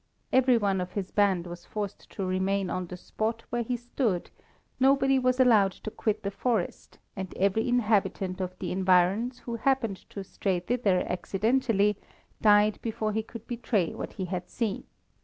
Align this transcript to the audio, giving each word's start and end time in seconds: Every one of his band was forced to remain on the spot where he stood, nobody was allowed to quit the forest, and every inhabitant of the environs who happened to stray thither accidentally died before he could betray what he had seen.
Every 0.33 0.57
one 0.57 0.81
of 0.81 0.93
his 0.93 1.11
band 1.11 1.45
was 1.45 1.63
forced 1.67 2.09
to 2.13 2.25
remain 2.25 2.71
on 2.71 2.87
the 2.87 2.97
spot 2.97 3.43
where 3.51 3.61
he 3.61 3.77
stood, 3.77 4.31
nobody 4.79 5.19
was 5.19 5.39
allowed 5.39 5.73
to 5.73 5.91
quit 5.91 6.23
the 6.23 6.31
forest, 6.31 6.97
and 7.15 7.31
every 7.37 7.69
inhabitant 7.69 8.41
of 8.41 8.57
the 8.57 8.71
environs 8.71 9.37
who 9.41 9.57
happened 9.57 9.97
to 10.09 10.23
stray 10.23 10.59
thither 10.59 11.05
accidentally 11.07 11.97
died 12.41 12.79
before 12.81 13.13
he 13.13 13.21
could 13.21 13.45
betray 13.45 13.93
what 13.93 14.13
he 14.13 14.25
had 14.25 14.49
seen. 14.49 14.85